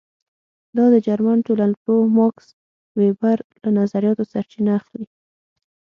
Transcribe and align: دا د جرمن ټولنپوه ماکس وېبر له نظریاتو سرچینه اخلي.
دا 0.75 0.85
د 0.93 0.95
جرمن 1.07 1.37
ټولنپوه 1.47 2.03
ماکس 2.17 2.47
وېبر 2.99 3.37
له 3.61 3.69
نظریاتو 3.79 4.29
سرچینه 4.31 4.71
اخلي. 4.79 5.05